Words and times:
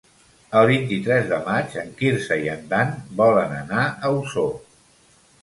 El 0.59 0.69
vint-i-tres 0.69 1.27
de 1.33 1.37
maig 1.49 1.75
en 1.81 1.91
Quirze 1.99 2.39
i 2.47 2.49
en 2.55 2.65
Dan 2.73 2.97
volen 3.21 3.55
anar 3.61 3.85
a 3.85 4.13
Osor. 4.23 4.53